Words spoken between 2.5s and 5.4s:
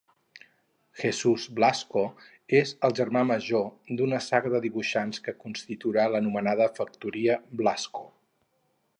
és el germà major d'una saga de dibuixants que